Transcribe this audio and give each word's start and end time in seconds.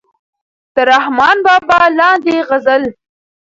د 0.73 0.75
رحمان 0.91 1.37
بابا 1.45 1.79
لاندې 1.99 2.35
غزل 2.49 2.83